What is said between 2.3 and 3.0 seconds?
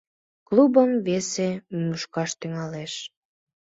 тӱҥалеш.